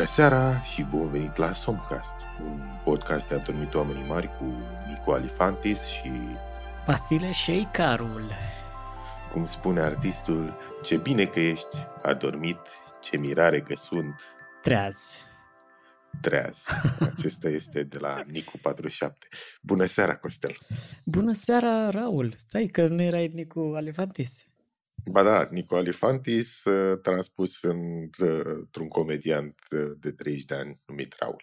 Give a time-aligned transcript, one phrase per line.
[0.00, 4.44] Bună seara și bun venit la Somcast, un podcast de adormit oamenii mari cu
[4.88, 6.10] Nico Alifantis și...
[6.86, 8.30] Vasile Șeicarul.
[9.32, 12.58] Cum spune artistul, ce bine că ești adormit,
[13.00, 14.14] ce mirare că sunt...
[14.62, 15.16] Treaz.
[16.20, 16.66] Treaz.
[17.16, 19.28] Acesta este de la Nicu 47.
[19.62, 20.58] Bună seara, Costel.
[21.04, 22.32] Bună seara, Raul.
[22.36, 24.49] Stai că nu erai Nicu Alifantis.
[25.04, 31.42] Ba da, Nico Alifantis, uh, transpus într-un comediant uh, de 30 de ani numit Raul.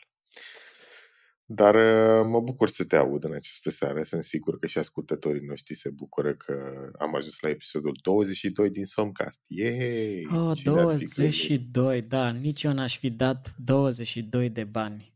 [1.50, 4.04] Dar uh, mă bucur să te aud în această seară.
[4.04, 6.54] Sunt sigur că și ascultătorii noștri se bucură că
[7.00, 9.44] am ajuns la episodul 22 din Somcast.
[9.48, 10.28] Yay!
[10.36, 12.30] Oh, 22, da.
[12.30, 15.12] Nici eu n-aș fi dat 22 de bani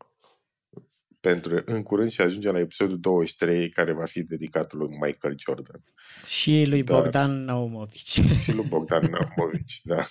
[1.21, 5.83] pentru în curând și ajungem la episodul 23 care va fi dedicat lui Michael Jordan.
[6.25, 8.19] Și lui Dar, Bogdan Naumovici.
[8.43, 10.03] Și lui Bogdan Naumovici, da.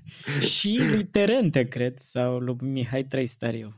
[0.56, 3.76] și lui Terente, cred, sau lui Mihai Trăistariu.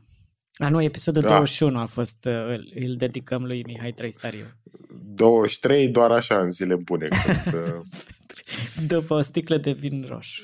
[0.55, 1.27] A, nu, episodul da.
[1.27, 4.45] 21 a fost, uh, îl, îl dedicăm lui Mihai Trăistariu.
[5.15, 7.07] 23 doar așa în zile bune.
[7.07, 7.81] Când, uh,
[8.87, 10.43] După o sticlă de vin roșu.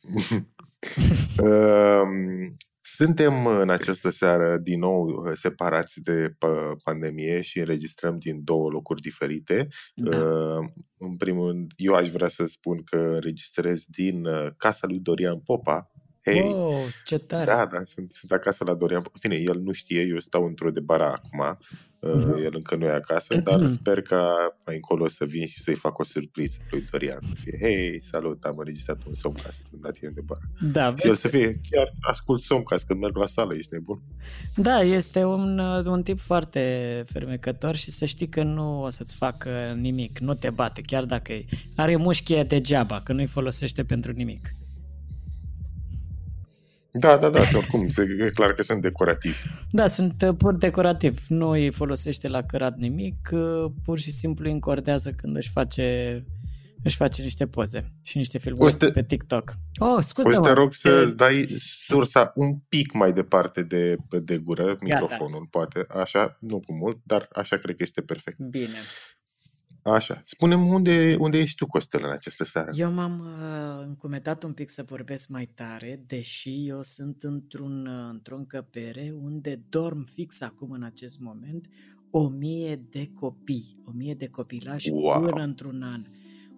[1.42, 2.54] um,
[2.88, 6.36] suntem în această seară din nou uh, separați de
[6.84, 9.68] pandemie și înregistrăm din două locuri diferite.
[9.94, 10.16] Da.
[10.16, 14.98] Uh, în primul rând, eu aș vrea să spun că înregistrez din uh, casa lui
[14.98, 15.90] Dorian Popa.
[16.22, 17.44] Hey, oh, ce tare!
[17.44, 19.18] Da, da, sunt, sunt acasă la Dorian Popa.
[19.20, 21.58] Fine, el nu știe, eu stau într-o de bara acum
[22.02, 22.44] Uh-huh.
[22.44, 23.68] El încă nu e acasă, dar uh-huh.
[23.68, 24.34] sper ca
[24.66, 27.18] mai încolo să vin și să-i fac o surpriză lui Dorian.
[27.20, 30.40] Să fie, hei, salut, am înregistrat un somcast la tine de bară.
[30.72, 34.00] Da, și el să fie, chiar ascult somcast când merg la sală, ești nebun.
[34.56, 39.74] Da, este un, un tip foarte fermecător și să știi că nu o să-ți facă
[39.76, 41.32] nimic, nu te bate, chiar dacă
[41.76, 44.54] are mușchie degeaba, că nu-i folosește pentru nimic.
[46.98, 49.36] Da, da, da, și oricum, e clar că sunt decorativi.
[49.70, 51.18] Da, sunt uh, pur decorativ.
[51.28, 56.22] Nu îi folosește la cărat nimic, uh, pur și simplu încordează când își face
[56.86, 58.90] își face niște poze și niște filmuri te...
[58.90, 59.54] pe TikTok.
[59.78, 63.96] Oh, scuze O să te rog să îți dai sursa un pic mai departe de,
[64.22, 65.48] de gură, microfonul, Gata.
[65.50, 68.38] poate, așa, nu cu mult, dar așa cred că este perfect.
[68.38, 68.78] Bine.
[69.86, 70.22] Așa.
[70.24, 72.70] Spune-mi unde, unde ești tu, Costel, în această seară?
[72.74, 78.08] Eu m-am uh, încumetat un pic să vorbesc mai tare, deși eu sunt într-un, uh,
[78.10, 81.68] într-o încăpere unde dorm fix acum în acest moment
[82.10, 85.22] o mie de copii, o mie de copilași wow.
[85.22, 86.04] până într-un an,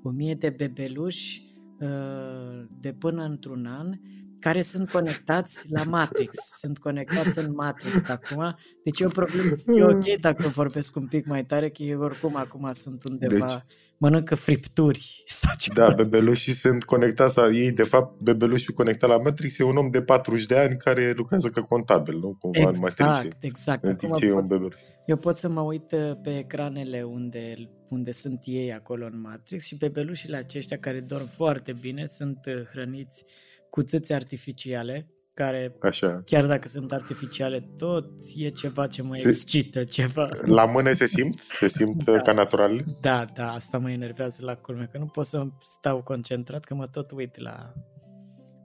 [0.02, 1.42] o mie de bebeluși
[1.80, 3.98] uh, de până într-un an
[4.40, 6.38] care sunt conectați la Matrix.
[6.58, 8.56] Sunt conectați în Matrix acum.
[8.84, 9.54] Deci e o problemă.
[9.66, 13.46] E ok dacă vorbesc un pic mai tare, că eu oricum acum sunt undeva...
[13.46, 13.62] Deci,
[13.98, 15.86] mănâncă fripturi sau ceva.
[15.86, 19.90] Da, bebelușii sunt conectați, la ei, de fapt, bebelușul conectat la Matrix e un om
[19.90, 22.36] de 40 de ani care lucrează ca contabil, nu?
[22.40, 23.36] Cumva exact, în Matrix.
[23.40, 24.74] Exact, în timp ce e un bebeluș.
[25.06, 27.54] Eu pot să mă uit uh, pe ecranele unde,
[27.88, 32.64] unde sunt ei acolo în Matrix și bebelușile aceștia care dorm foarte bine sunt uh,
[32.72, 33.24] hrăniți
[33.70, 36.22] cu țâțe artificiale, care, Așa.
[36.24, 40.28] chiar dacă sunt artificiale, tot e ceva ce mă se, excită, ceva.
[40.40, 41.40] La mână se simt?
[41.40, 42.20] Se simt da.
[42.20, 42.84] ca natural?
[43.00, 46.86] Da, da, asta mă enervează la culme, că nu pot să stau concentrat, că mă
[46.86, 47.72] tot uit la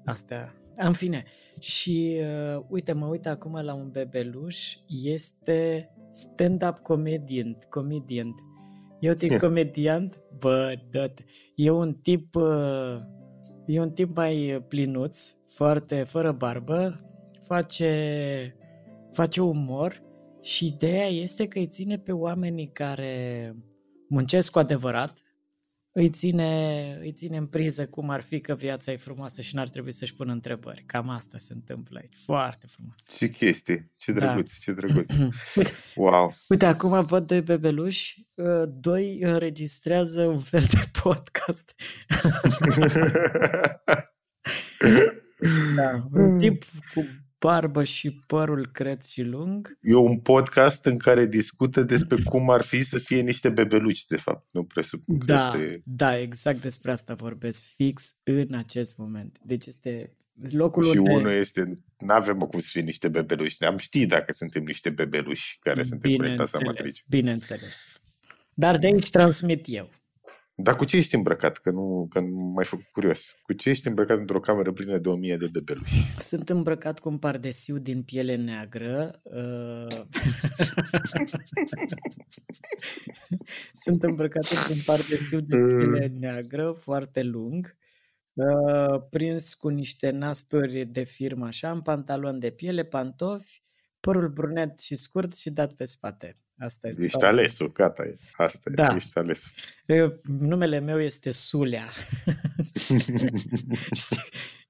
[0.06, 0.54] astea.
[0.76, 1.24] În fine,
[1.60, 2.22] și
[2.56, 8.36] uh, uite, mă uit acum la un bebeluș, este stand-up comedian, comedian.
[9.00, 11.14] E un tip comediant, bă, dă
[11.56, 12.98] E un tip uh,
[13.66, 17.00] E un tip mai plinuț, foarte, fără barbă,
[17.46, 18.56] face,
[19.12, 20.02] face umor
[20.42, 23.56] și ideea este că îi ține pe oamenii care
[24.10, 25.23] muncesc cu adevărat,
[25.96, 29.70] îi ține, îi ține în priză cum ar fi că viața e frumoasă și n-ar
[29.70, 30.84] trebui să-și pună întrebări.
[30.86, 32.16] Cam asta se întâmplă aici.
[32.16, 33.18] Foarte frumos.
[33.18, 33.92] Ce chestii.
[33.98, 34.20] Ce da.
[34.20, 34.58] drăguț, da.
[34.64, 35.10] ce drăguț.
[35.56, 36.34] uite, wow.
[36.48, 41.74] Uite, acum văd doi bebeluși, uh, doi înregistrează un fel de podcast.
[45.76, 46.64] da, un tip
[46.94, 47.06] cu
[47.46, 49.78] barbă și părul creț și lung.
[49.82, 54.18] E un podcast în care discută despre cum ar fi să fie niște bebeluci, de
[54.18, 54.48] fapt.
[54.52, 55.82] Nu presupun că da, este...
[55.86, 59.40] Da, exact despre asta vorbesc fix în acest moment.
[59.42, 60.14] Deci este
[60.52, 61.12] locul și unde...
[61.12, 63.64] unul este, nu avem cum să fie niște bebeluși.
[63.64, 67.04] Am ști dacă suntem niște bebeluși care suntem proiectați la matrici.
[67.10, 68.00] Bineînțeles.
[68.54, 69.90] Dar de aici transmit eu.
[70.56, 71.58] Dar cu ce ești îmbrăcat?
[71.58, 73.38] Că nu, că nu mai făcut curios.
[73.42, 76.12] Cu ce ești îmbrăcat într-o cameră plină de o mie de bebeluși?
[76.20, 79.22] Sunt îmbrăcat cu un pardesiu din piele neagră.
[79.24, 79.88] Uh...
[83.84, 87.76] Sunt îmbrăcat cu un pardesiu din piele neagră, foarte lung.
[88.34, 93.62] uh, prins cu niște nasturi de firmă așa, în pantalon de piele, pantofi,
[94.00, 96.43] părul brunet și scurt și dat pe spate.
[96.58, 98.18] Asta este Ești alesul, gata e.
[98.34, 98.88] Asta Da.
[98.92, 99.52] e, ești alesul.
[99.86, 101.86] Eu, numele meu este Sulea.
[103.94, 104.24] știi,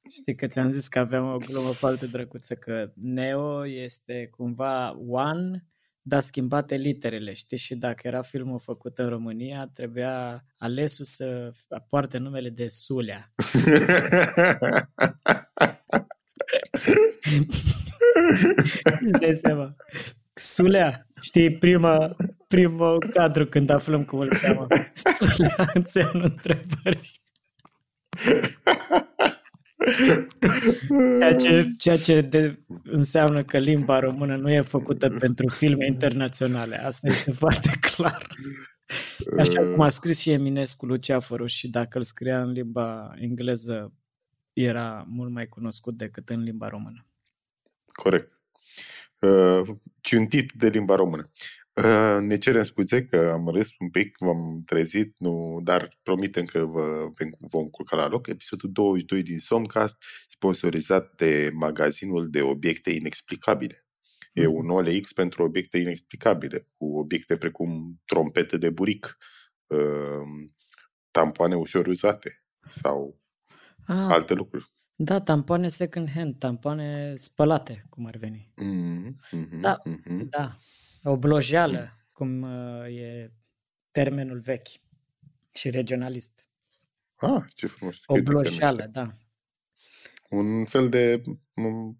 [0.10, 5.68] știi că ți-am zis că aveam o glumă foarte drăguță, că Neo este cumva One,
[6.02, 7.58] dar schimbate literele, știi?
[7.58, 11.52] Și dacă era filmul făcut în România, trebuia alesul să
[11.88, 13.34] poarte numele de Sulea.
[19.02, 19.76] Îți dai seama.
[20.34, 22.16] Sulea, știi, prima,
[22.48, 24.68] primul cadru când aflăm cum îl cheamă.
[24.94, 27.22] Sulea înseamnă întrebări.
[31.20, 36.84] Ceea ce, ceea ce de, înseamnă că limba română nu e făcută pentru filme internaționale.
[36.84, 38.28] Asta este foarte clar.
[39.40, 43.94] Așa cum a scris și Eminescu Luceafărul și dacă îl scria în limba engleză
[44.54, 47.06] era mult mai cunoscut decât în limba română.
[47.86, 48.32] Corect.
[50.04, 51.24] Uh, ciuntit de limba română.
[51.74, 56.66] Uh, ne cerem scuze că am râs un pic, v-am trezit, nu, dar promitem că
[56.66, 57.10] vă
[57.40, 58.28] vom culca la loc.
[58.28, 59.98] Episodul 22 din Somcast,
[60.28, 63.86] sponsorizat de magazinul de obiecte inexplicabile.
[64.34, 69.18] E un OLX pentru obiecte inexplicabile, cu obiecte precum trompete de buric,
[69.68, 70.48] uh,
[71.12, 73.24] tampoane ușor uzate sau
[73.88, 74.66] Ah, alte lucruri.
[74.96, 78.50] Da, tampoane second hand, tampoane spălate, cum ar veni.
[78.56, 79.80] Mm, mhm, Da.
[79.84, 80.30] mhm.
[80.30, 80.56] Da,
[81.04, 83.34] o blojeală, cum uh, e
[83.92, 84.68] termenul vechi
[85.54, 86.46] și regionalist.
[87.16, 87.96] Ah, ce frumos.
[88.06, 88.92] O Uite că nu blojeală, știu.
[88.92, 89.18] da.
[90.30, 91.22] Un fel de
[91.62, 91.96] m-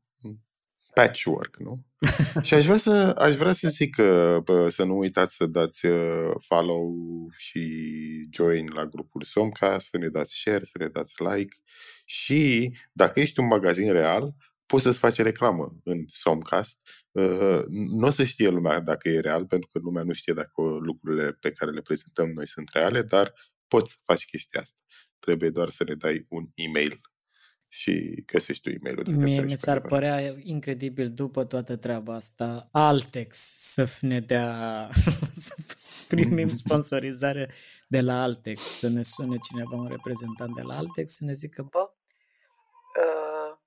[0.94, 1.86] patchwork, nu?
[2.42, 5.86] și aș vrea să, aș vrea să zic că bă, să nu uitați să dați
[5.86, 6.96] uh, follow
[7.38, 7.62] și
[8.32, 11.56] join la grupul Somcast, să ne dați share, să ne dați like
[12.06, 14.36] și dacă ești un magazin real,
[14.66, 16.80] poți să-ți faci reclamă în Somcast.
[17.12, 20.62] Uh, Nu o să știe lumea dacă e real, pentru că lumea nu știe dacă
[20.62, 23.34] lucrurile pe care le prezentăm noi sunt reale, dar
[23.68, 24.78] poți să faci chestia asta.
[25.20, 27.02] Trebuie doar să ne dai un e-mail
[27.74, 29.04] și găsești tu e-mailul.
[29.04, 30.06] din Mie ăsta mi și s-ar pe departe.
[30.06, 34.88] părea incredibil după toată treaba asta Altex să ne dea
[35.46, 35.54] să
[36.08, 37.52] primim sponsorizare
[37.88, 41.68] de la Altex, să ne sune cineva un reprezentant de la Altex să ne zică
[41.70, 41.92] bă,
[43.00, 43.58] uh,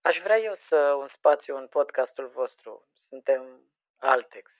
[0.00, 3.42] aș vrea eu să un spațiu în podcastul vostru, suntem
[3.96, 4.52] Altex.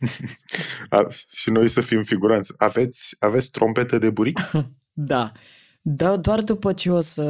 [0.96, 2.54] A, și noi să fim figuranți.
[2.56, 4.38] Aveți, aveți trompete de buric?
[4.92, 5.32] Da,
[5.90, 7.24] da, doar după ce o să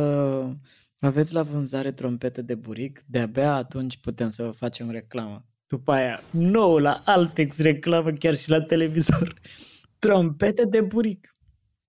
[0.99, 5.43] aveți la vânzare trompete de buric, de-abia atunci putem să vă facem reclamă.
[5.67, 9.35] După aia, nou la Altex reclamă chiar și la televizor.
[9.99, 11.33] Trompete de buric.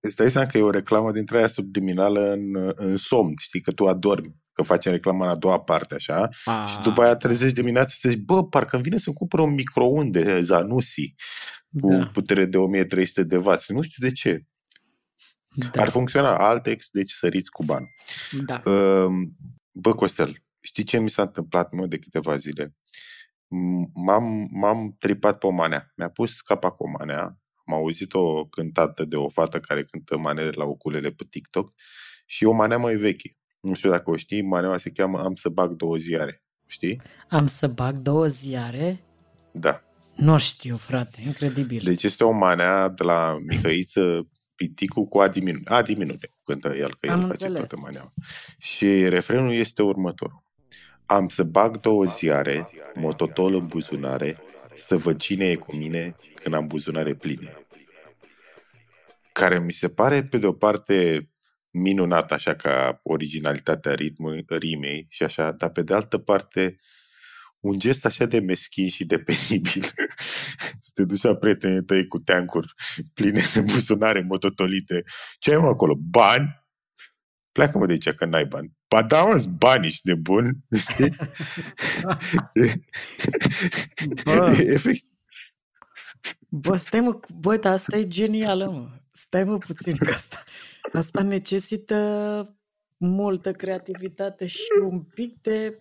[0.00, 3.34] Îți dai seama că e o reclamă dintre aia subliminală în, în somn.
[3.40, 6.28] Știi că tu adormi, că facem reclama în a doua parte, așa?
[6.44, 9.54] A, Și după aia trezești dimineața și zici, bă, parcă îmi vine să cumpăr un
[9.54, 11.14] microunde Zanussi
[11.80, 13.52] cu da, putere de 1300 de W.
[13.68, 14.44] Nu știu de ce.
[15.54, 17.86] Da, Ar funcționa Altex, deci săriți cu bani.
[18.44, 18.62] da.
[18.66, 19.36] Ehm,
[19.72, 22.74] Bă, Costel, știi ce mi s-a întâmplat mă de câteva zile?
[23.46, 25.92] M- M-am, m-am tripat pe o manea.
[25.96, 27.22] Mi-a pus capa cu o manea.
[27.66, 31.72] Am auzit-o cântată de o fată care cântă manele la ukulele pe TikTok
[32.26, 33.36] și e o manea mai veche.
[33.60, 36.44] Nu știu dacă o știi, maneaua se cheamă Am să bag două ziare.
[36.66, 37.00] Știi?
[37.28, 39.00] Am să bag două ziare?
[39.52, 39.82] Da.
[40.16, 41.80] Nu știu, frate, incredibil.
[41.84, 44.28] Deci este o manea de la Mihăiță
[44.60, 45.66] Piticu cu A diminut.
[45.68, 47.58] A diminute, cântă el, că el Am face înțeles.
[47.58, 48.12] toată maneaua.
[48.58, 50.42] Și refrenul este următorul.
[51.06, 54.38] Am să bag două ziare, mototol în buzunare,
[54.74, 57.66] să văd cine e cu mine când am buzunare pline.
[59.32, 61.28] Care mi se pare, pe de-o parte,
[61.70, 66.76] minunat, așa ca originalitatea ritmului, rimei și așa, dar pe de altă parte,
[67.60, 69.84] un gest așa de meschin și de penibil.
[70.78, 72.74] să te duci la prietenii tăi cu teancuri
[73.14, 75.02] pline de buzunare mototolite.
[75.38, 75.94] Ce ai mă acolo?
[75.94, 76.58] Bani?
[77.52, 78.72] Pleacă-mă de aici că n-ai bani.
[78.88, 80.56] Ba da, mă, bani, ești de bun.
[80.76, 81.16] Știi?
[84.24, 84.56] Bă.
[84.76, 85.12] Efectiv.
[86.48, 88.88] Bă, stai mă, bă, dar asta e genială, mă.
[89.12, 90.42] Stai mă puțin că asta,
[90.92, 91.96] asta necesită
[92.96, 95.80] multă creativitate și un pic de...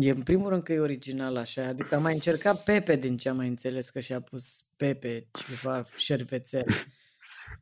[0.00, 3.28] E în primul rând că e original așa, adică am mai încercat Pepe din ce
[3.28, 6.64] am mai înțeles că și-a pus Pepe ceva șervețel.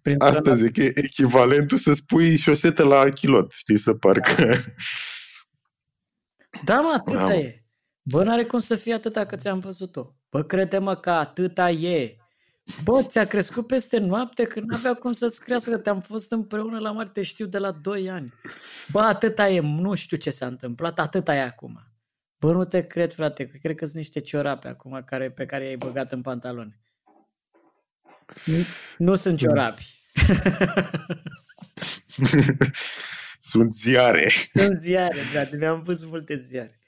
[0.02, 4.64] Printr-o Asta zic, e echivalentul să spui șosetă la kilot, știi, să parcă...
[6.64, 7.64] Da, mă, atâta Am- e.
[8.02, 10.14] Bă, n-are cum să fie atâta că ți-am văzut-o.
[10.30, 12.16] Bă, crede-mă că atâta e.
[12.84, 16.78] Bă, ți-a crescut peste noapte când nu avea cum să-ți crească, că te-am fost împreună
[16.78, 18.32] la mare, te știu de la 2 ani.
[18.90, 21.95] Bă, atâta e, nu știu ce s-a întâmplat, atâta e acum.
[22.38, 25.64] Bă, nu te cred, frate, că cred că sunt niște ciorape acum care, pe care
[25.64, 26.80] i-ai băgat în pantaloni.
[28.44, 28.56] Nu,
[28.98, 29.84] nu sunt ciorapi.
[33.40, 34.30] Sunt ziare.
[34.52, 36.80] sunt ziare, frate, mi-am pus multe ziare.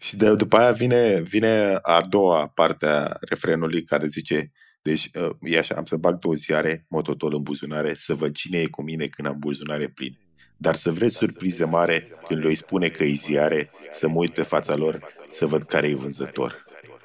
[0.00, 4.52] Și de, după aia vine, vine a doua parte a refrenului care zice
[4.86, 8.58] deci uh, e așa, am să bag două ziare, mototol în buzunare, să văd cine
[8.58, 10.16] e cu mine când am buzunare pline.
[10.56, 14.42] Dar să vreți surprize mare când le spune că e ziare, să mă uit pe
[14.42, 16.64] fața lor, să văd care e vânzător.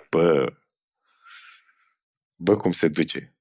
[0.10, 0.53] Bă,
[2.36, 3.36] bă cum se duce.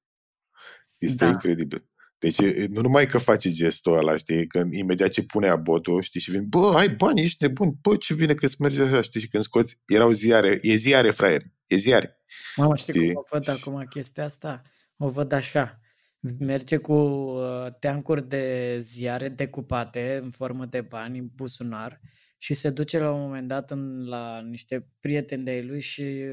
[0.99, 1.31] Este da.
[1.31, 1.91] incredibil.
[2.19, 6.31] Deci nu numai că face gestul ăla, știi, că imediat ce pune abotul, știi, și
[6.31, 9.29] vin, bă, ai bani, ești nebun, bă, ce bine că îți merge așa, știi, și
[9.29, 12.17] când scoți, erau ziare, e ziare, fraier, e ziare.
[12.57, 13.13] Mamă, știi, știi?
[13.13, 14.63] cum o văd acum chestia asta?
[14.97, 15.80] O văd așa,
[16.21, 22.01] merge cu uh, teancuri de ziare decupate în formă de bani în buzunar
[22.39, 26.25] și se duce la un moment dat în, la niște prieteni de lui și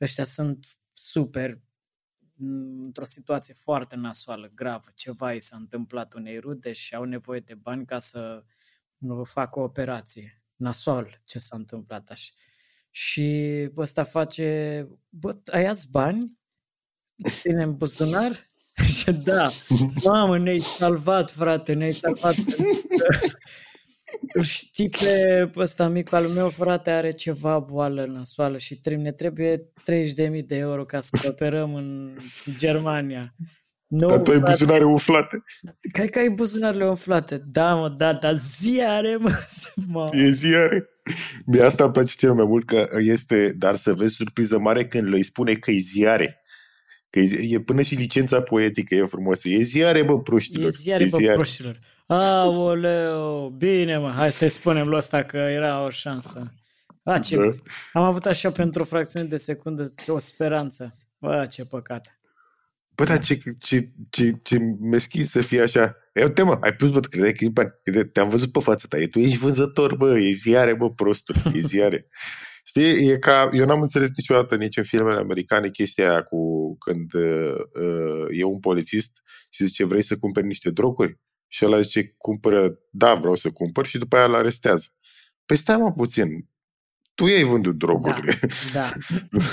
[0.00, 1.60] ăștia sunt super
[2.84, 7.54] într-o situație foarte nasoală, gravă, ceva i s-a întâmplat unei rude și au nevoie de
[7.54, 8.44] bani ca să
[8.96, 10.42] nu facă o operație.
[10.56, 12.32] Nasol ce s-a întâmplat așa.
[12.90, 16.38] Și ăsta face, bă, ai azi bani?
[17.28, 18.51] Ține în buzunar?
[18.96, 19.50] Și da,
[20.04, 22.34] mamă, ne-ai salvat, frate, ne-ai salvat.
[24.42, 29.64] Știi pe ăsta mic al meu, frate, are ceva boală nasoală și ne trebuie 30.000
[30.46, 32.16] de euro ca să operăm în
[32.58, 33.34] Germania.
[33.92, 35.42] No, Dar tu ai buzunare umflate.
[35.92, 37.42] Cai că ai buzunarele umflate.
[37.46, 39.30] Da, mă, da, da, ziare, mă.
[39.92, 40.08] mă.
[40.12, 40.88] E ziare.
[41.46, 45.08] Mie asta îmi place cel mai mult, că este, dar să vezi surpriză mare când
[45.08, 46.41] le spune că e ziare.
[47.12, 49.48] Că e, e până și licența poetică e frumoasă.
[49.48, 50.66] E ziare, bă, proștilor.
[50.66, 51.34] E ziare, e bă, ziare.
[51.34, 51.78] proștilor.
[52.06, 56.54] Aoleu, bine mă, hai să-i spunem lui ăsta că era o șansă.
[57.02, 57.36] A, ce...
[57.36, 57.42] da.
[57.92, 60.96] Am avut așa pentru o fracțiune de secundă o speranță.
[61.18, 62.18] Bă, ce păcat.
[62.94, 65.96] Bă, dar ce, ce, ce, ce meschin să fie așa.
[66.12, 67.72] Eu te mă, ai pus, bă, credeai că e bani.
[68.12, 68.98] Te-am văzut pe fața ta.
[68.98, 72.06] E, tu ești vânzător, bă, e ziare, bă, prostul, e ziare.
[72.62, 77.14] Știi, e ca, eu n-am înțeles niciodată nici în filmele americane chestia aia cu când
[77.14, 81.20] uh, uh, e un polițist și zice vrei să cumperi niște droguri?
[81.48, 84.86] Și ăla zice, cumpără, da, vreau să cumpăr și după aia îl arestează.
[85.46, 86.48] Păi stai mă puțin,
[87.14, 88.38] tu i-ai vândut drogurile.
[88.72, 88.92] Da,
[89.30, 89.44] da.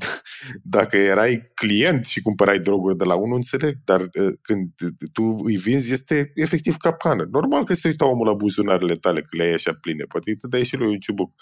[0.78, 4.70] Dacă erai client și cumpărai droguri de la unul, înțeleg, dar uh, când
[5.12, 7.28] tu îi vinzi, este efectiv capcană.
[7.30, 10.04] Normal că se uita omul la buzunarele tale, că le ai așa pline.
[10.04, 11.32] Poate te dai și lui un ciubuc.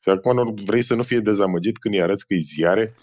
[0.00, 2.94] Și acum nu vrei să nu fie dezamăgit când îi arăți că e ziare,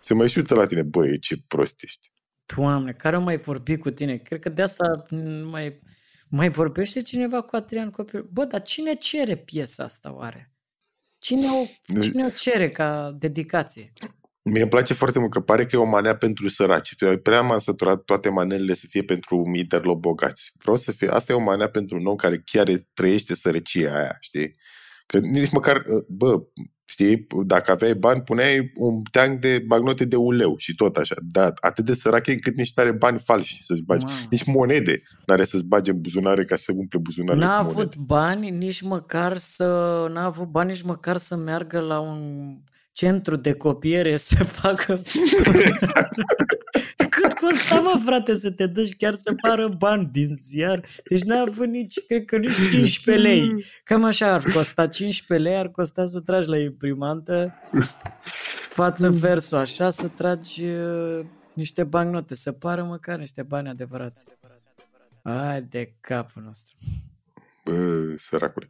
[0.00, 2.12] se mai și uită la tine, băi, ce prost ești.
[2.56, 4.16] Doamne, care au mai vorbit cu tine?
[4.16, 5.02] Cred că de asta
[5.44, 5.80] mai,
[6.28, 8.28] mai vorbește cineva cu Adrian Copil.
[8.32, 10.52] Bă, dar cine cere piesa asta oare?
[11.18, 11.64] Cine o,
[12.00, 13.92] cine o cere ca dedicație?
[14.42, 16.94] Mie îmi place foarte mult că pare că e o manea pentru săraci.
[17.22, 20.52] Prea m-am săturat toate manelele să fie pentru interlopi bogați.
[20.58, 24.16] Vreau să fie, asta e o manea pentru un om care chiar trăiește sărăcia aia,
[24.20, 24.56] știi?
[25.08, 26.40] Că nici măcar, bă,
[26.84, 31.14] știi, dacă aveai bani, puneai un teanc de bagnote de uleu și tot așa.
[31.22, 34.04] Dar atât de sărac e cât nici are bani falși să-ți bagi.
[34.06, 34.14] Wow.
[34.30, 37.96] Nici monede n-are să-ți bage în buzunare ca să umple buzunarele N-a avut monede.
[38.06, 39.64] bani nici măcar să...
[40.12, 42.20] N-a avut bani nici măcar să meargă la un
[42.92, 45.00] centru de copiere să facă...
[47.10, 50.84] Cât costa, mă, frate, să te duci chiar să pară bani din ziar?
[51.08, 53.64] Deci n-a avut nici, cred că nici 15 lei.
[53.84, 57.54] Cam așa ar costa 15 lei, ar costa să tragi la imprimantă
[58.68, 64.24] față versul, așa, să tragi uh, niște bancnote, să pară măcar niște bani adevărați.
[65.22, 66.74] Ai de capul nostru.
[67.68, 68.66] Bă, săracule.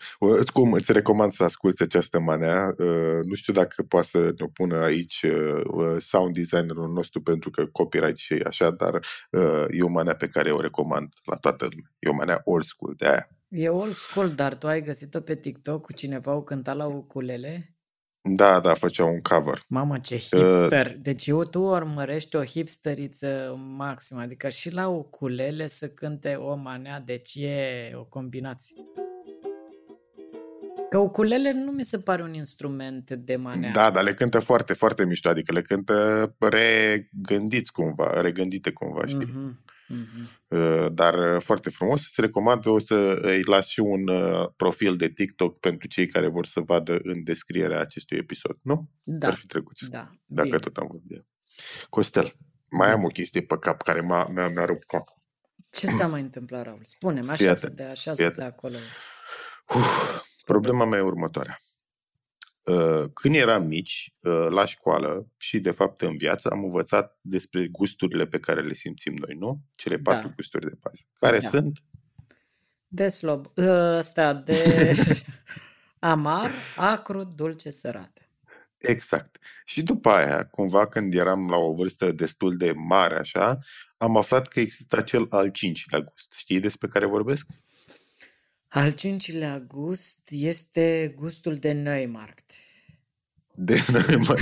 [0.53, 2.75] Cum îți recomand să asculti această manea.
[3.23, 5.27] Nu știu dacă poate să ne pună aici
[5.99, 9.07] sound designerul nostru pentru că copyright și așa, dar
[9.69, 11.93] e o manea pe care o recomand la toată lumea.
[11.99, 13.29] E o manea old school de aia.
[13.49, 17.78] E old school, dar tu ai găsit-o pe TikTok cu cineva o cânta la ukulele?
[18.35, 19.65] Da, da, făcea un cover.
[19.69, 20.87] Mamă, ce hipster!
[20.87, 26.55] Uh, deci eu, tu urmărești o hipsteriță maximă, adică și la ukulele să cânte o
[26.55, 28.75] manea, deci e o combinație.
[30.91, 33.71] Că ukulele nu mi se pare un instrument de manea.
[33.71, 39.27] Da, dar le cântă foarte, foarte mișto, adică le cântă regândiți cumva, regândite cumva, știi?
[39.27, 39.77] Mm-hmm.
[39.89, 40.89] Mm-hmm.
[40.93, 45.09] Dar uh, foarte frumos, se recomand, o să îi las și un uh, profil de
[45.09, 48.89] TikTok pentru cei care vor să vadă în descrierea acestui episod, nu?
[49.03, 49.27] Da.
[49.27, 49.81] Ar fi trecut.
[49.81, 50.11] Da.
[50.27, 50.59] Dacă Bine.
[50.59, 51.27] tot am vorbit.
[51.89, 52.37] Costel,
[52.71, 55.17] mai am o chestie pe cap care m-a, mi-a, mi-a rupt cap.
[55.71, 56.81] Ce s-a mai întâmplat, Raul?
[56.83, 58.53] Spune-mi, Fii așa atent, să te așa fii să te atent.
[58.53, 58.77] acolo.
[59.75, 61.59] Uf, problema mea e următoarea.
[62.69, 67.67] Uh, Când eram mici, uh, la școală și, de fapt, în viață, am învățat despre
[67.67, 69.61] gusturile pe care le simțim noi, nu?
[69.75, 70.33] Cele patru Da.
[70.37, 71.01] gusturi de bază.
[71.21, 71.49] Care Da.
[71.49, 71.79] sunt?
[72.87, 73.47] De slob,
[73.97, 74.93] ăsta de
[75.99, 78.23] amar, acru, dulce, sărate.
[78.79, 79.39] Exact.
[79.65, 83.59] Și după aia, cumva, când eram la o vârstă destul de mare, așa,
[83.97, 86.33] am aflat că există acel al cincilea gust.
[86.33, 87.47] Știi despre care vorbesc?
[88.69, 92.53] Al cincilea gust este gustul de Neumarkt.
[93.55, 93.85] De
[94.27, 94.37] mai...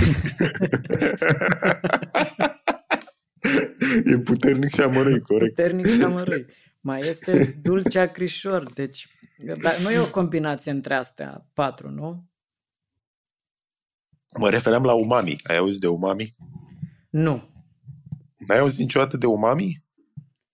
[4.05, 5.55] e puternic și amărâi, corect?
[5.55, 6.45] Puternic și amărâi.
[6.79, 9.07] Mai este dulce acrișor, deci
[9.61, 12.29] dar nu e o combinație între astea patru, nu?
[14.37, 15.35] Mă referam la umami.
[15.43, 16.35] Ai auzit de umami?
[17.09, 17.49] Nu.
[18.37, 19.83] N-ai auzit niciodată de umami?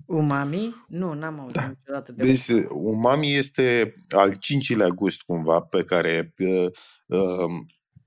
[0.06, 0.86] Umami?
[0.88, 1.68] Nu, n-am auzit Da.
[1.68, 6.34] niciodată de Deci, umami este al cincilea gust, cumva, pe care...
[6.38, 6.70] Uh,
[7.06, 7.52] uh,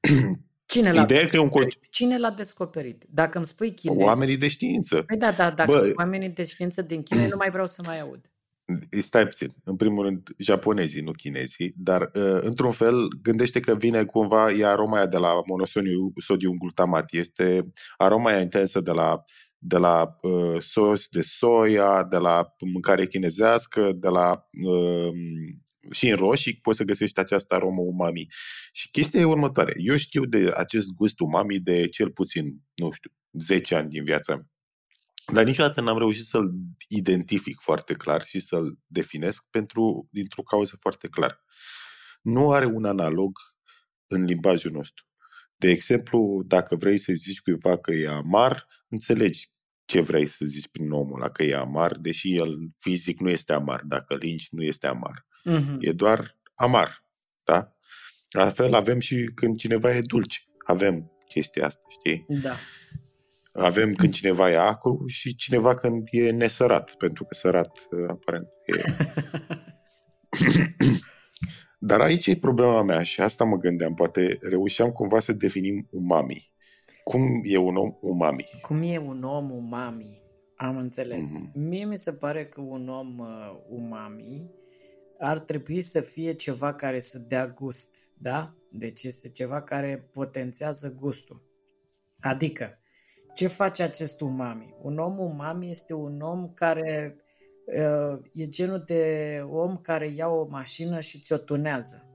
[0.66, 1.48] Cine l-a, ideea e că e un...
[1.48, 3.04] con- cine l-a descoperit?
[3.08, 3.96] Dacă îmi spui chinez...
[3.96, 5.02] Oamenii de știință.
[5.02, 8.00] Păi da, da, dacă Bă- oamenii de știință din China nu mai vreau să mai
[8.00, 8.30] aud.
[8.90, 9.54] Stai puțin.
[9.64, 14.66] În primul rând, japonezii, nu chinezii, dar uh, într-un fel gândește că vine cumva, e
[14.66, 17.12] aroma aia de la monosodium glutamat.
[17.12, 19.22] Este aroma aia intensă de la,
[19.68, 25.12] de la uh, sos de soia, de la mâncare chinezească, de la uh,
[25.90, 28.26] și în roșii poți să găsești această aromă umami.
[28.72, 29.74] Și chestia e următoare.
[29.76, 34.34] Eu știu de acest gust umami de cel puțin, nu știu, 10 ani din viața
[34.34, 34.46] mea.
[35.32, 36.52] Dar niciodată n-am reușit să-l
[36.88, 41.44] identific foarte clar și să-l definesc pentru, dintr-o cauză foarte clară.
[42.22, 43.38] Nu are un analog
[44.06, 45.04] în limbajul nostru.
[45.56, 49.54] De exemplu, dacă vrei să zici cuiva că e amar, înțelegi
[49.86, 53.52] ce vrei să zici prin omul ăla, că e amar, deși el fizic nu este
[53.52, 53.82] amar.
[53.84, 55.26] Dacă lingi, nu este amar.
[55.44, 55.76] Mhm.
[55.80, 57.04] E doar amar.
[57.44, 57.76] Da?
[58.30, 60.40] La fel avem și când cineva e dulce.
[60.64, 62.24] Avem chestia asta, știi?
[62.42, 62.56] Da.
[63.52, 68.48] Avem când cineva e acru și cineva când e nesărat, pentru că sărat, uh, aparent,
[68.66, 68.82] e...
[71.78, 76.52] Dar aici e problema mea și asta mă gândeam, poate reușeam cumva să definim umami.
[77.10, 78.50] Cum e un om umami?
[78.62, 80.22] Cum e un om umami?
[80.56, 81.38] Am înțeles.
[81.38, 81.60] Mhm.
[81.60, 84.50] Mie mi se pare că un om uh, umami
[85.18, 88.54] ar trebui să fie ceva care să dea gust, da?
[88.70, 91.42] Deci este ceva care potențează gustul.
[92.20, 92.78] Adică,
[93.34, 94.74] ce face acest umami?
[94.82, 97.16] Un om umami este un om care
[97.66, 102.10] uh, e genul de om care ia o mașină și ți-o tunează.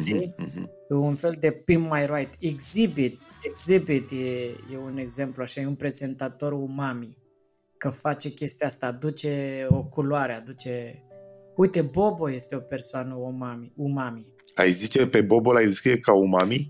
[0.00, 0.34] Știi?
[0.38, 2.34] Mhm, E un fel de pin my right.
[2.38, 4.16] Exhibit, Exhibit e,
[4.72, 7.16] e un exemplu, așa, e un prezentator umami,
[7.76, 11.04] că face chestia asta, aduce o culoare, aduce...
[11.56, 13.72] Uite, Bobo este o persoană umami.
[13.76, 14.26] umami.
[14.54, 16.66] Ai zice pe Bobo l-ai descrie ca umami?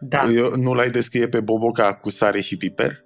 [0.00, 3.04] Da, Eu, nu l-ai descrie pe Bobo ca cu sare și piper?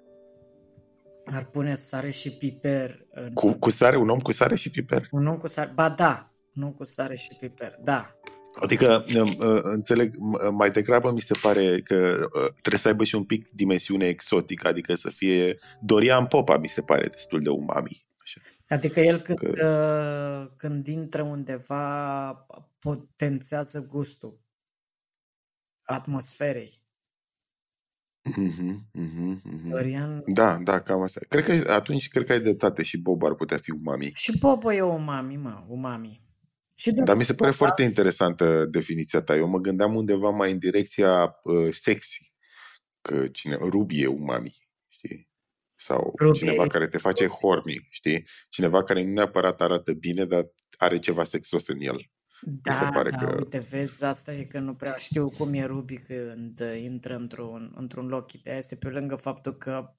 [1.31, 3.33] ar pune sare și piper în...
[3.33, 5.07] Cu, cu sare, un om cu sare și piper.
[5.11, 5.71] Un om cu sare...
[5.73, 8.16] Ba da, nu cu sare și piper, da.
[8.59, 13.03] Adică, uh, uh, înțeleg, m- mai degrabă mi se pare că uh, trebuie să aibă
[13.03, 17.49] și un pic dimensiune exotică, adică să fie Dorian Popa, mi se pare destul de
[17.49, 18.05] umami.
[18.17, 18.41] Așa.
[18.67, 22.31] Adică el când, uh, când intră undeva
[22.79, 24.39] potențează gustul
[25.83, 26.85] atmosferei.
[28.35, 29.69] Mhm, mhm, mhm.
[29.69, 31.19] Dorian Da, da, cam asta.
[31.29, 34.11] Cred că atunci cred că ai dreptate și Bob ar putea fi umami.
[34.13, 36.26] Și Bobo e umami, mă, umami.
[36.79, 39.35] Și de Dar mi se pare foarte interesantă definiția ta.
[39.35, 42.33] Eu mă gândeam undeva mai în direcția uh, sexy.
[43.01, 45.29] Că cine, Ruby e umami, știi?
[45.73, 48.27] Sau Ruby cineva e- care te face horny, știi?
[48.49, 50.43] Cineva care nu neapărat arată bine, dar
[50.77, 52.11] are ceva sexos în el.
[52.41, 55.65] da, se pare da, că- uite, vezi, asta e că nu prea știu cum e
[55.65, 58.33] Ruby când uh, intră într-un, într-un loc.
[58.33, 59.95] Ideea este pe lângă faptul că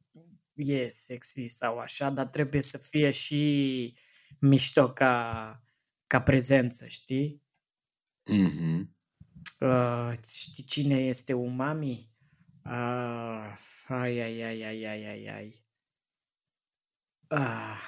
[0.55, 3.95] e sexy sau așa, dar trebuie să fie și
[4.41, 5.63] mișto ca,
[6.09, 7.43] ca prezență, știi?
[8.25, 8.97] Mhm.
[9.61, 12.11] Uh, știi cine este umami?
[12.65, 13.53] Uh,
[13.89, 15.65] ai, ai, ai, ai, ai, ai, ai.
[17.29, 17.79] Ah.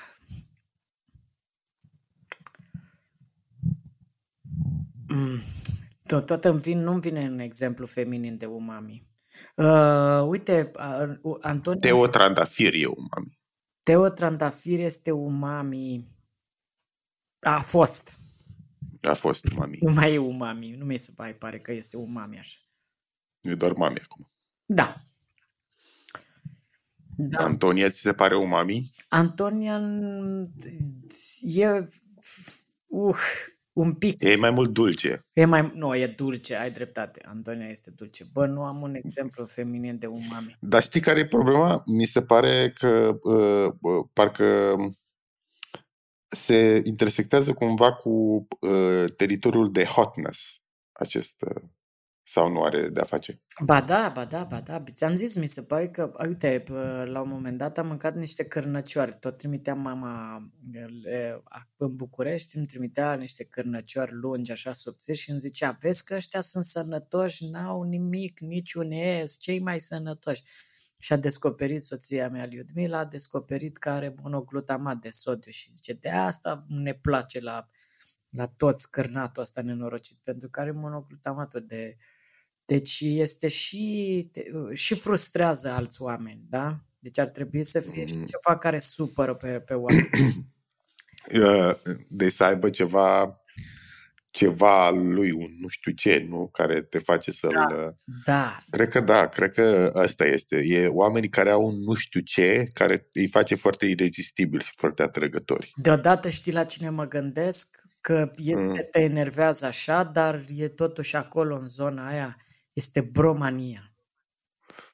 [5.09, 5.38] Mm.
[6.06, 9.09] Tot, tot îmi vin, nu-mi vine un exemplu feminin de umami.
[9.56, 10.70] Uh, uite,
[11.22, 13.38] uh, Antonio Teo Trandafir e umami.
[13.83, 16.04] Teo Trandafir este umami.
[17.40, 18.18] A fost.
[19.03, 19.79] A fost umami.
[19.81, 20.70] Nu mai e umami.
[20.70, 22.59] Nu mi se mai pare că este umami așa.
[23.40, 24.31] E doar mami acum.
[24.66, 25.05] Da.
[27.16, 27.44] Da.
[27.44, 28.92] Antonia ți se pare umami?
[29.09, 29.81] Antonia
[31.40, 31.87] e
[32.87, 33.16] uh,
[33.72, 34.22] un pic.
[34.22, 35.26] E mai mult dulce.
[35.33, 37.20] E mai, nu, e dulce, ai dreptate.
[37.24, 38.24] Antonia este dulce.
[38.33, 40.57] Bă, nu am un exemplu feminin de umami.
[40.61, 41.83] Dar știi care e problema?
[41.87, 44.76] Mi se pare că uh, uh, parcă
[46.30, 48.10] se intersectează cumva cu
[48.60, 50.60] uh, teritoriul de hotness
[50.92, 51.62] acest uh,
[52.22, 53.42] sau nu are de-a face?
[53.64, 54.82] Ba da, ba da, ba da.
[54.92, 56.62] Ți-am zis, mi se pare că, uite,
[57.04, 59.10] la un moment dat am mâncat niște cărnăcioare.
[59.10, 60.42] Tot trimitea mama
[61.76, 66.40] în București, îmi trimitea niște cărnăcioare lungi, așa subțiri și îmi zicea, vezi că ăștia
[66.40, 70.42] sunt sănătoși, n-au nimic, niciun ES, cei mai sănătoși.
[71.02, 75.92] Și a descoperit soția mea, Liudmila, a descoperit că are monoglutamat de sodiu și zice,
[75.92, 77.68] de asta ne place la,
[78.30, 81.96] la toți cărnatul ăsta nenorocit, pentru că are monoglutamatul de
[82.70, 84.30] deci este și,
[84.72, 86.76] și frustrează alți oameni, da?
[86.98, 88.24] Deci ar trebui să fie și mm.
[88.24, 90.10] ceva care supără pe, pe oameni.
[92.08, 93.40] Deci să aibă ceva
[94.30, 96.48] ceva lui, un nu știu ce, nu?
[96.52, 97.50] Care te face să-l...
[97.52, 98.58] Da, da.
[98.70, 100.62] Cred că da, cred că asta este.
[100.64, 105.02] E oamenii care au un nu știu ce, care îi face foarte irezistibil și foarte
[105.02, 105.72] atrăgători.
[105.76, 107.88] Deodată știi la cine mă gândesc?
[108.00, 108.88] Că este, mm.
[108.90, 112.36] te enervează așa, dar e totuși acolo în zona aia
[112.72, 113.92] este bromania.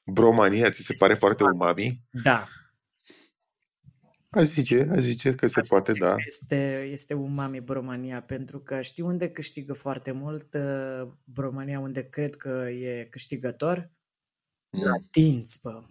[0.05, 2.03] Bromania ți se este pare foarte umami?
[2.23, 2.47] Da.
[4.29, 6.15] Aș zice, aș zice că se poate, da.
[6.25, 12.35] Este, este umami bromania, pentru că știi unde câștigă foarte mult uh, bromania, unde cred
[12.35, 13.91] că e câștigător?
[14.69, 14.83] Mm.
[14.83, 15.83] La dinți, bă.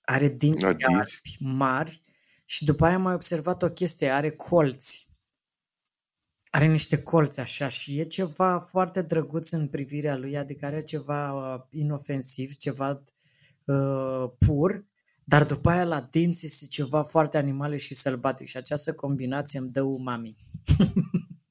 [0.00, 2.00] Are dinți, dinți mari
[2.44, 5.12] și după aia am mai observat o chestie, are colți
[6.54, 11.32] are niște colți așa și e ceva foarte drăguț în privirea lui, adică are ceva
[11.32, 13.02] uh, inofensiv, ceva
[13.64, 14.84] uh, pur,
[15.24, 19.70] dar după aia la dinți este ceva foarte animale și sălbatic și această combinație îmi
[19.70, 20.34] dă umami.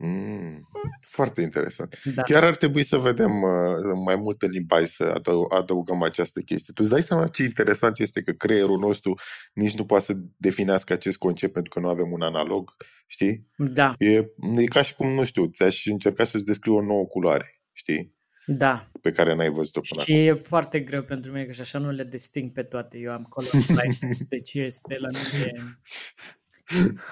[0.06, 0.68] Mm,
[1.02, 2.00] foarte interesant.
[2.16, 2.22] Da.
[2.22, 6.74] Chiar ar trebui să vedem uh, mai mult în limbaj să adăug- adăugăm această chestie.
[6.74, 9.14] Tu îți dai seama ce interesant este că creierul nostru
[9.54, 12.72] nici nu poate să definească acest concept pentru că nu avem un analog,
[13.08, 13.48] știi?
[13.58, 13.94] Da.
[13.98, 14.16] E,
[14.56, 18.13] e ca și cum, nu știu, ți-aș încerca să-ți descriu o nouă culoare, știi?
[18.46, 18.90] Da.
[19.02, 20.26] Pe care n-ai văzut-o până Și acum.
[20.26, 22.98] e foarte greu pentru mine, că și așa nu le disting pe toate.
[22.98, 23.52] Eu am color
[24.30, 25.80] deci este la mine...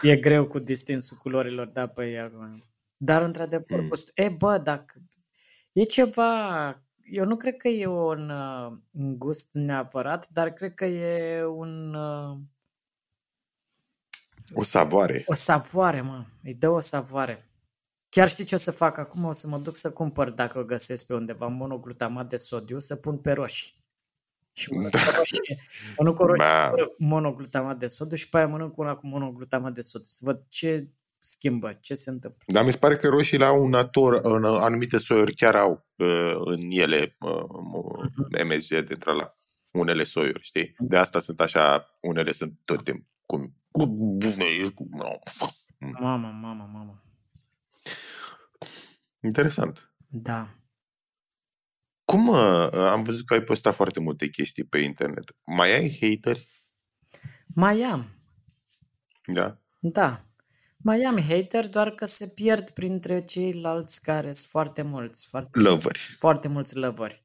[0.02, 2.72] E greu cu distinsul culorilor, da, păi acum
[3.04, 3.90] dar, într-adevăr, mm.
[4.14, 4.94] e, bă, dacă
[5.72, 10.86] e ceva, eu nu cred că e un, uh, un gust neapărat, dar cred că
[10.86, 11.94] e un...
[11.94, 12.38] Uh,
[14.54, 15.24] o savoare.
[15.26, 16.24] O savoare, mă.
[16.44, 17.51] Îi dă o savoare.
[18.16, 19.26] Chiar știi ce o să fac acum?
[19.26, 22.96] O să mă duc să cumpăr, dacă o găsesc pe undeva, monoglutamat de sodiu, să
[22.96, 23.74] pun pe roșii.
[24.54, 25.00] Și mănânc da.
[25.18, 25.56] roșie,
[25.98, 26.72] mănânc o roșie da.
[26.98, 30.08] monoglutamat de sodiu și pe aia mănânc una cu monoglutamat de sodiu.
[30.08, 32.44] Să văd ce schimbă, ce se întâmplă.
[32.46, 36.36] Dar mi se pare că roșiile au un ator, în anumite soiuri chiar au uh,
[36.46, 38.44] în ele uh, uh-huh.
[38.46, 39.36] MSG dintre la
[39.72, 40.76] unele soiuri, știi?
[40.78, 43.56] De asta sunt așa, unele sunt tot timpul cum...
[46.00, 47.04] Mama, mama, mama.
[49.24, 49.94] Interesant.
[50.08, 50.48] Da.
[52.06, 55.36] Cum uh, am văzut că ai postat foarte multe chestii pe internet.
[55.46, 56.64] Mai ai hateri?
[57.48, 58.06] Mai am.
[59.26, 59.62] Da?
[59.80, 60.26] Da.
[60.78, 65.28] Mai am hater, doar că se pierd printre ceilalți care sunt foarte mulți.
[65.28, 66.16] Foarte, loveri.
[66.20, 67.24] Foarte mulți loveri.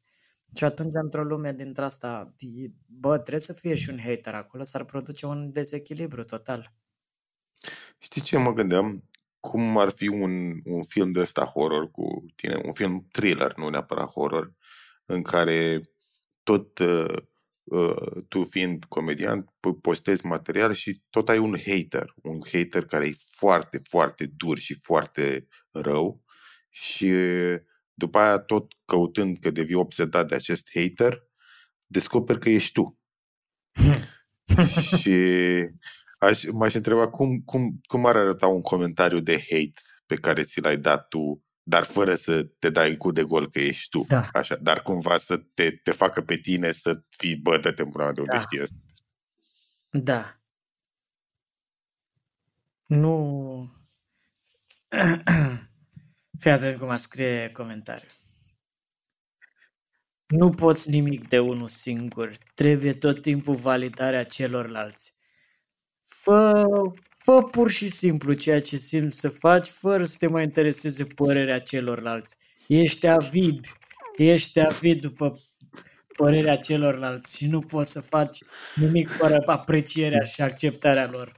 [0.56, 2.34] Și atunci, într-o lume dintre asta,
[2.86, 6.74] bă, trebuie să fie și un hater acolo, s-ar produce un dezechilibru total.
[7.98, 9.04] Știi ce mă gândeam?
[9.40, 13.68] Cum ar fi un, un film de ăsta horror cu tine, un film thriller, nu
[13.68, 14.52] neapărat horror,
[15.04, 15.80] în care
[16.42, 17.16] tot uh,
[17.66, 23.14] Uh, tu fiind comedian, postezi material și tot ai un hater, un hater care e
[23.30, 26.24] foarte, foarte dur și foarte rău
[26.70, 27.12] și
[27.94, 31.22] după aia tot căutând că devii obsedat de acest hater,
[31.86, 33.00] descoperi că ești tu.
[34.98, 35.16] și
[36.18, 40.60] aș, m-aș întreba cum, cum, cum ar arăta un comentariu de hate pe care ți
[40.60, 44.04] l-ai dat tu dar fără să te dai cu de gol că ești tu.
[44.08, 44.22] Da.
[44.32, 48.22] Așa, dar cumva să te, te facă pe tine să fii, bă, dă-te de unde
[48.24, 48.38] da.
[48.38, 48.76] știi asta.
[49.90, 50.40] Da.
[52.86, 53.72] Nu...
[56.40, 58.08] Fii atent cum a scrie comentariu.
[60.26, 62.36] Nu poți nimic de unul singur.
[62.54, 65.18] Trebuie tot timpul validarea celorlalți.
[66.26, 66.62] Fă
[67.26, 71.58] Fă pur și simplu ceea ce simți să faci, fără să te mai intereseze părerea
[71.58, 72.36] celorlalți.
[72.66, 73.66] Ești avid,
[74.16, 75.40] ești avid după
[76.16, 78.38] părerea celorlalți și nu poți să faci
[78.74, 81.32] nimic fără aprecierea și acceptarea lor.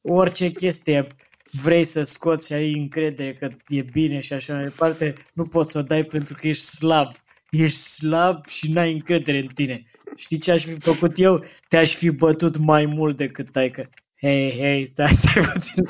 [0.00, 1.06] Orice chestie
[1.50, 5.72] vrei să scoți și ai încredere că e bine și așa mai departe, nu poți
[5.72, 7.12] să o dai pentru că ești slab.
[7.50, 9.82] Ești slab și n-ai încredere în tine.
[10.16, 11.44] Știi ce aș fi făcut eu?
[11.68, 13.90] Te-aș fi bătut mai mult decât taică.
[14.20, 15.84] Hei, hei, stai, stai puțin.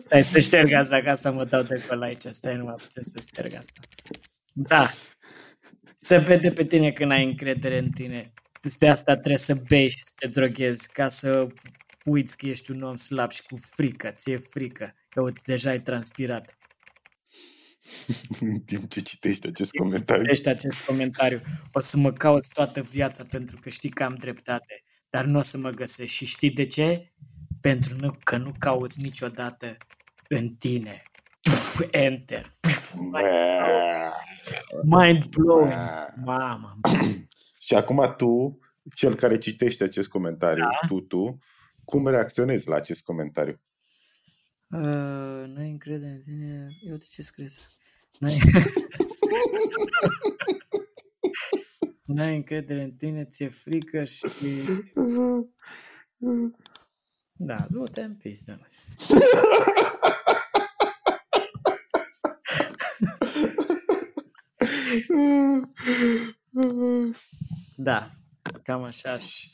[0.00, 2.24] Stai să șterg asta, ca să mă dau de pe aici.
[2.24, 3.80] Stai numai puțin să șterg asta.
[4.52, 4.90] Da.
[5.96, 8.32] Se vede pe tine când ai încredere în tine.
[8.78, 11.46] De asta trebuie să bei și să te droghezi ca să
[12.04, 14.10] uiți că ești un om slab și cu frică.
[14.10, 14.94] Ți-e frică.
[15.08, 16.58] Că uite, deja ai transpirat.
[18.40, 20.22] În timp ce citești acest comentariu.
[20.22, 21.40] Citești acest comentariu.
[21.72, 24.82] O să mă cauți toată viața pentru că știi că am dreptate.
[25.10, 26.16] Dar nu o să mă găsești.
[26.16, 27.12] Și știi de ce?
[27.60, 29.76] Pentru că nu cauți niciodată
[30.28, 31.02] în tine.
[31.40, 32.56] Puf, enter.
[32.60, 32.94] Puf,
[34.82, 35.72] mind blowing.
[36.24, 36.78] Mama.
[37.66, 38.58] Și acum tu,
[38.94, 40.88] cel care citește acest comentariu, da?
[40.88, 41.38] tu, tu,
[41.90, 43.60] cum reacționezi la acest comentariu?
[44.68, 46.68] Uh, n-ai încredere în tine.
[46.80, 47.60] Eu de ce scris?
[48.18, 48.38] N-ai...
[52.14, 54.26] N-ai încredere în tine, ți-e frică și...
[57.32, 58.58] Da, du-te în pistă.
[67.76, 68.10] Da,
[68.62, 69.50] cam așa și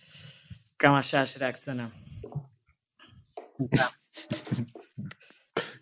[0.76, 1.90] cam așa și reacționa.
[3.58, 3.90] Da.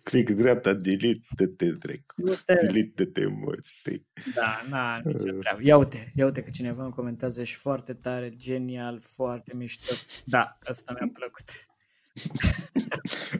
[0.03, 2.13] Click dreapta, delete, te te trec.
[2.45, 3.79] Delete, te te morți.
[3.83, 4.01] Te.
[4.35, 5.39] Da, na, nicio uh.
[5.39, 5.59] treabă.
[5.63, 9.93] Ia uite, ia uite că cineva îmi comentează și foarte tare, genial, foarte mișto.
[10.25, 11.49] Da, asta mi-a plăcut.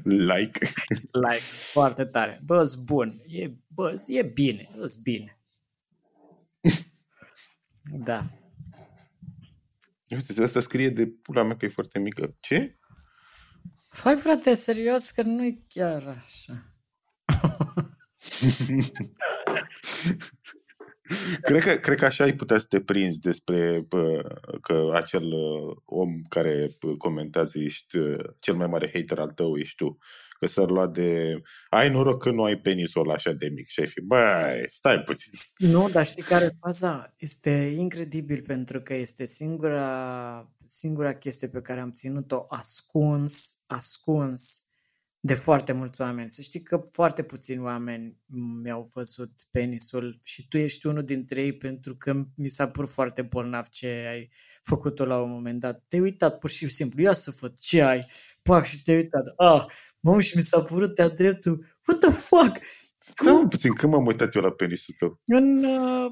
[0.35, 0.73] like.
[1.11, 2.41] Like, foarte tare.
[2.45, 3.21] Bă, bun.
[3.27, 5.39] E, bă, e bine, e bine.
[7.83, 8.25] Da.
[10.09, 12.35] Uite, asta scrie de pula mea că e foarte mică.
[12.39, 12.77] Ce?
[14.03, 16.53] Hai frate, serios că nu e chiar așa.
[21.41, 24.21] cred, că, cred că așa ai putea să te prinzi despre bă,
[24.61, 29.75] că acel uh, om care comentează ești uh, cel mai mare hater al tău, ești
[29.75, 29.97] tu
[30.39, 31.41] că s-ar lua de...
[31.69, 34.99] Ai noroc că nu ai penisul ăla așa de mic și ai fi, băi, stai
[34.99, 35.29] puțin.
[35.57, 37.13] Nu, dar știi care faza?
[37.17, 44.64] Este incredibil pentru că este singura, singura chestie pe care am ținut-o ascuns, ascuns
[45.25, 46.31] de foarte mulți oameni.
[46.31, 48.17] Să știi că foarte puțini oameni
[48.61, 53.21] mi-au văzut penisul și tu ești unul dintre ei pentru că mi s-a părut foarte
[53.21, 54.29] bolnav ce ai
[54.63, 55.83] făcut-o la un moment dat.
[55.87, 58.05] Te-ai uitat pur și simplu, ia să văd ce ai,
[58.41, 59.33] pac și te-ai uitat.
[59.37, 59.65] Ah,
[59.99, 61.65] mă, și mi s-a părut de dreptul.
[61.87, 62.57] What the fuck?
[62.97, 65.21] Stai puțin, când m-am uitat eu la penisul tău?
[65.25, 66.11] În, uh,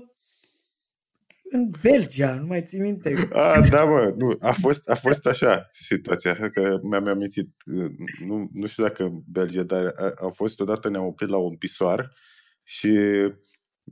[1.54, 3.30] în Belgia, nu mai ții minte.
[3.32, 7.50] Ah, da, mă, nu, a fost, a fost așa situația, că mi-am amintit,
[8.26, 11.56] nu, nu știu dacă în Belgia, dar a, a fost odată ne-am oprit la un
[11.56, 12.14] pisoar
[12.64, 12.98] și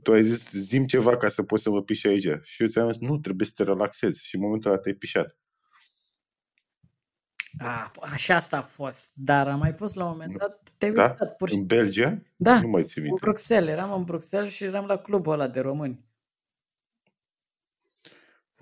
[0.02, 2.28] tu ai zis, zim ceva ca să poți să mă piși aici.
[2.42, 4.26] Și eu ți-am zis, nu, trebuie să te relaxezi.
[4.26, 5.36] Și în momentul ăla te-ai pișat.
[7.58, 11.02] A, așa asta a fost, dar a mai fost la un moment dat, te da?
[11.02, 12.22] uitat, pur și În Belgia?
[12.36, 15.60] Da, nu mai țin în Bruxelles, eram în Bruxelles și eram la clubul ăla de
[15.60, 16.11] români.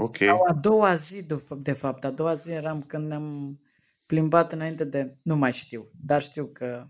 [0.01, 0.15] Ok.
[0.15, 1.27] Sau a doua zi,
[1.59, 3.61] de fapt, a doua zi eram când ne-am
[4.07, 6.87] plimbat înainte de, nu mai știu, dar știu că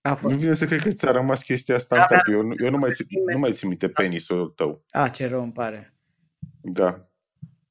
[0.00, 0.34] a fost.
[0.34, 2.26] Nu vine să cred că ți-a rămas chestia asta da, în cap.
[2.26, 4.84] Eu, eu nu, mai țin, nu mai țin minte penisul tău.
[4.90, 5.94] A, ce rău îmi pare.
[6.60, 7.08] Da.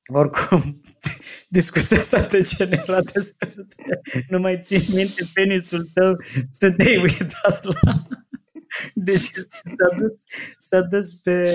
[0.07, 0.81] Oricum,
[1.57, 3.93] discuția asta te genera destul de...
[4.29, 6.15] Nu mai țin minte penisul tău,
[6.57, 7.93] tu te-ai uitat la...
[8.93, 9.31] Deci
[9.63, 10.23] s-a dus,
[10.59, 11.51] s-a dus pe,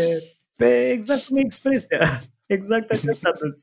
[0.56, 2.22] pe exact cum e expresia.
[2.54, 3.60] Exact așa s-a dus.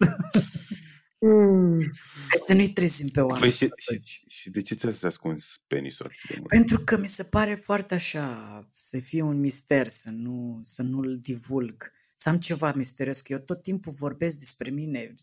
[1.19, 1.79] Mm.
[2.27, 3.39] Hai să nu-i trezim pe oameni.
[3.39, 3.69] Păi și,
[4.05, 6.11] și, și de ce ți-ați ascuns penisul?
[6.47, 11.17] Pentru că mi se pare foarte așa, să fie un mister, să, nu, să nu-l
[11.19, 15.15] divulg să am ceva misterios, că eu tot timpul vorbesc despre mine,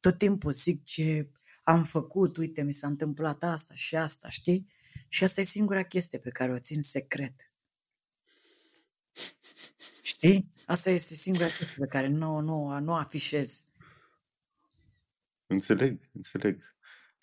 [0.00, 1.28] tot timpul zic ce
[1.62, 4.66] am făcut, uite, mi s-a întâmplat asta și asta, știi?
[5.08, 7.51] Și asta e singura chestie pe care o țin secret.
[10.04, 10.52] Știi?
[10.66, 13.66] Asta este singura chestie pe care nu, nu, nu afișez.
[15.46, 16.76] Înțeleg, înțeleg.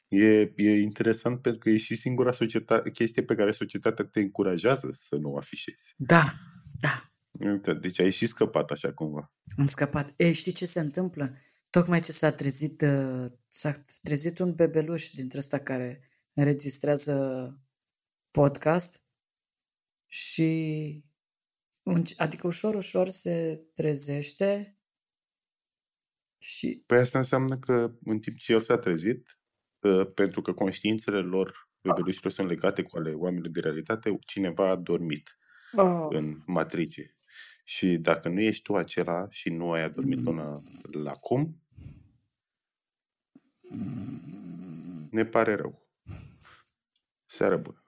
[0.08, 4.98] E, e interesant pentru că e și singura societate, chestie pe care societatea te încurajează
[5.02, 5.94] să nu o afișezi.
[5.98, 6.34] Da,
[6.80, 7.06] da.
[7.40, 9.34] Uite, deci ai și scăpat așa cumva.
[9.58, 10.14] Am scăpat.
[10.18, 11.36] Ei, știi ce se întâmplă?
[11.70, 17.58] Tocmai ce s-a trezit, uh, s-a trezit un bebeluș dintre ăsta care înregistrează
[18.32, 19.02] podcast
[20.06, 21.04] și
[22.18, 24.80] adică ușor, ușor se trezește
[26.42, 26.84] și...
[26.86, 29.40] Păi asta înseamnă că în timp ce el s-a trezit,
[29.84, 34.76] ă, pentru că conștiințele lor, bebelușilor, sunt legate cu ale oamenilor de realitate, cineva a
[34.76, 35.38] dormit
[35.72, 36.06] oh.
[36.10, 37.18] în matrice.
[37.64, 41.62] Și dacă nu ești tu acela și nu ai adormit până la cum,
[45.12, 45.88] ne pare rău.
[47.26, 47.84] Seară bună!